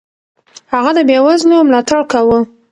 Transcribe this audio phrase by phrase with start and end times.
[0.73, 2.39] هغه د بېوزلو ملاتړ کاوه.